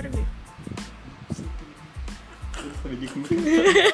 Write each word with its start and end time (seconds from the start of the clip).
Pergi. 0.00 0.24
Terus. 2.56 3.88